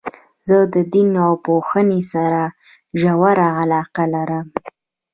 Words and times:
زه 0.47 0.57
د 0.73 0.75
دین 0.93 1.09
پوهني 1.45 2.01
سره 2.11 2.41
ژوره 2.99 3.47
علاقه 3.61 4.03
لرم. 4.13 4.45